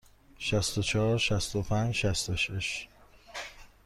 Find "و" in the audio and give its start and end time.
0.77-0.81, 1.55-1.61, 2.29-2.35